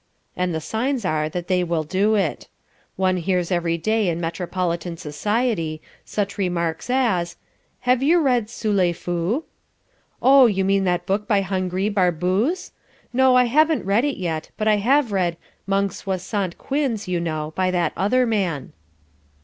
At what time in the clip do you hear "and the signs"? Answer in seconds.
0.35-1.05